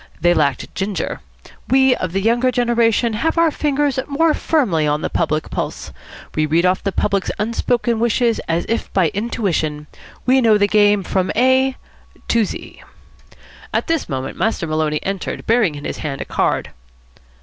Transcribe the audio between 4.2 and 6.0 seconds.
firmly on the public pulse.